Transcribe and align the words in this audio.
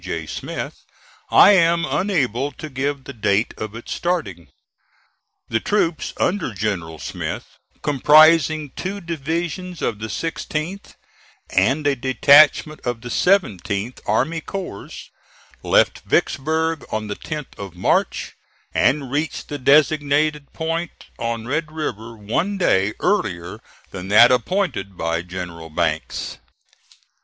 J. 0.03 0.25
Smith, 0.25 0.83
I 1.29 1.51
am 1.51 1.85
unable 1.87 2.51
to 2.53 2.71
give 2.71 3.03
the 3.03 3.13
date 3.13 3.53
of 3.59 3.75
its 3.75 3.93
starting. 3.93 4.47
The 5.47 5.59
troops 5.59 6.15
under 6.17 6.55
General 6.55 6.97
Smith, 6.97 7.45
comprising 7.83 8.71
two 8.75 8.99
divisions 8.99 9.79
of 9.83 9.99
the 9.99 10.07
16th 10.07 10.95
and 11.51 11.85
a 11.85 11.95
detachment 11.95 12.79
of 12.83 13.01
the 13.01 13.09
17th 13.09 13.99
army 14.07 14.41
corps, 14.41 14.91
left 15.61 15.99
Vicksburg 15.99 16.83
on 16.91 17.05
the 17.05 17.15
10th 17.15 17.59
of 17.59 17.75
March, 17.75 18.33
and 18.73 19.11
reached 19.11 19.49
the 19.49 19.59
designated 19.59 20.51
point 20.51 21.05
on 21.19 21.45
Red 21.45 21.71
River 21.71 22.17
one 22.17 22.57
day 22.57 22.95
earlier 23.01 23.59
than 23.91 24.07
that 24.07 24.31
appointed 24.31 24.97
by 24.97 25.21
General 25.21 25.69
Banks. 25.69 26.39